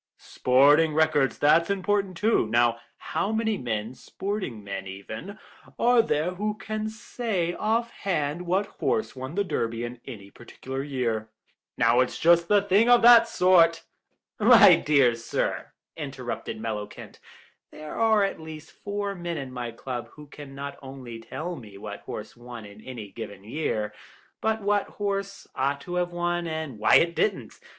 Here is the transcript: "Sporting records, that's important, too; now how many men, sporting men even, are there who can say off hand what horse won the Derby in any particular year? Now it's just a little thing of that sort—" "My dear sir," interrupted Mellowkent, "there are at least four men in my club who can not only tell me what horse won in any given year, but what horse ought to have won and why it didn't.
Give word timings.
"Sporting 0.17 0.95
records, 0.95 1.37
that's 1.37 1.69
important, 1.69 2.17
too; 2.17 2.47
now 2.47 2.79
how 2.97 3.31
many 3.31 3.55
men, 3.55 3.93
sporting 3.93 4.63
men 4.63 4.87
even, 4.87 5.37
are 5.77 6.01
there 6.01 6.31
who 6.31 6.55
can 6.57 6.89
say 6.89 7.53
off 7.53 7.91
hand 7.91 8.47
what 8.47 8.65
horse 8.65 9.15
won 9.15 9.35
the 9.35 9.43
Derby 9.43 9.83
in 9.83 10.01
any 10.07 10.31
particular 10.31 10.81
year? 10.81 11.29
Now 11.77 11.99
it's 11.99 12.17
just 12.17 12.49
a 12.49 12.53
little 12.53 12.67
thing 12.69 12.89
of 12.89 13.03
that 13.03 13.27
sort—" 13.27 13.83
"My 14.39 14.75
dear 14.75 15.13
sir," 15.13 15.71
interrupted 15.95 16.59
Mellowkent, 16.59 17.19
"there 17.69 17.93
are 17.93 18.23
at 18.23 18.41
least 18.41 18.71
four 18.71 19.13
men 19.13 19.37
in 19.37 19.51
my 19.51 19.69
club 19.69 20.07
who 20.13 20.25
can 20.25 20.55
not 20.55 20.79
only 20.81 21.19
tell 21.19 21.55
me 21.55 21.77
what 21.77 21.99
horse 21.99 22.35
won 22.35 22.65
in 22.65 22.81
any 22.81 23.11
given 23.11 23.43
year, 23.43 23.93
but 24.41 24.63
what 24.63 24.87
horse 24.97 25.45
ought 25.53 25.79
to 25.81 25.93
have 26.01 26.11
won 26.11 26.47
and 26.47 26.79
why 26.79 26.95
it 26.95 27.15
didn't. 27.15 27.59